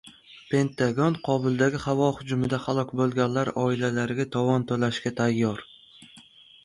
Pentagon 0.51 1.17
Kobuldagi 1.27 1.81
havo 1.83 2.07
hujumida 2.15 2.59
halok 2.65 2.95
bo‘lganlarning 3.01 3.61
oilalariga 3.67 4.29
tovon 4.37 4.67
to‘lashga 4.73 5.13
tayyor 5.21 5.63